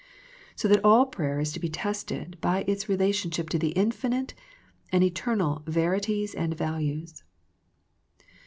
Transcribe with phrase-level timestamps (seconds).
[0.55, 4.33] So that all prayer is to be tested by its relation ship to the infinite
[4.91, 7.21] and eternal verities and values.